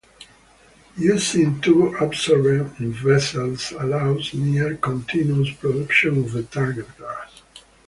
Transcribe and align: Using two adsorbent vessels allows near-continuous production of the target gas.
Using 0.97 1.61
two 1.61 1.93
adsorbent 1.99 2.75
vessels 2.77 3.71
allows 3.73 4.33
near-continuous 4.33 5.51
production 5.57 6.17
of 6.21 6.31
the 6.31 6.41
target 6.41 6.87
gas. 6.97 7.43